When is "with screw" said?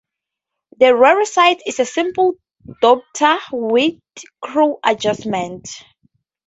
3.51-4.79